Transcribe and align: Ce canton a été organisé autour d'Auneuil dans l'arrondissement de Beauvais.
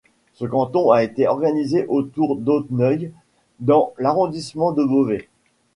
Ce 0.33 0.45
canton 0.45 0.89
a 0.89 1.03
été 1.03 1.27
organisé 1.27 1.85
autour 1.87 2.35
d'Auneuil 2.35 3.11
dans 3.59 3.93
l'arrondissement 3.99 4.71
de 4.71 4.83
Beauvais. 4.83 5.29